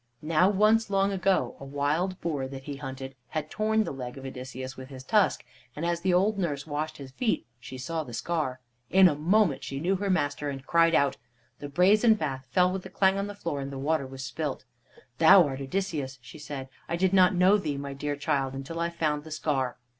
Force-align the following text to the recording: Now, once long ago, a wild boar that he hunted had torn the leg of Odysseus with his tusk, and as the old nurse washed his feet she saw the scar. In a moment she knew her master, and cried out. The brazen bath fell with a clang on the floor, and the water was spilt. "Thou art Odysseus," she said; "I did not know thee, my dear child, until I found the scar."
Now, 0.23 0.49
once 0.49 0.89
long 0.89 1.11
ago, 1.11 1.55
a 1.59 1.63
wild 1.63 2.19
boar 2.21 2.47
that 2.47 2.63
he 2.63 2.77
hunted 2.77 3.13
had 3.27 3.51
torn 3.51 3.83
the 3.83 3.91
leg 3.93 4.17
of 4.17 4.25
Odysseus 4.25 4.75
with 4.75 4.89
his 4.89 5.03
tusk, 5.03 5.45
and 5.75 5.85
as 5.85 6.01
the 6.01 6.11
old 6.11 6.39
nurse 6.39 6.65
washed 6.65 6.97
his 6.97 7.11
feet 7.11 7.45
she 7.59 7.77
saw 7.77 8.03
the 8.03 8.11
scar. 8.15 8.59
In 8.89 9.07
a 9.07 9.13
moment 9.13 9.63
she 9.63 9.79
knew 9.79 9.97
her 9.97 10.09
master, 10.09 10.49
and 10.49 10.65
cried 10.65 10.95
out. 10.95 11.17
The 11.59 11.69
brazen 11.69 12.15
bath 12.15 12.47
fell 12.49 12.71
with 12.71 12.83
a 12.87 12.89
clang 12.89 13.19
on 13.19 13.27
the 13.27 13.35
floor, 13.35 13.61
and 13.61 13.71
the 13.71 13.77
water 13.77 14.07
was 14.07 14.23
spilt. 14.25 14.65
"Thou 15.19 15.45
art 15.45 15.61
Odysseus," 15.61 16.17
she 16.23 16.39
said; 16.39 16.67
"I 16.89 16.95
did 16.95 17.13
not 17.13 17.35
know 17.35 17.57
thee, 17.57 17.77
my 17.77 17.93
dear 17.93 18.15
child, 18.15 18.55
until 18.55 18.79
I 18.79 18.89
found 18.89 19.23
the 19.23 19.29
scar." 19.29 19.77